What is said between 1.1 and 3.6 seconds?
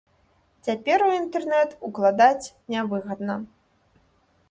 інтэрнэт укладаць нявыгадна.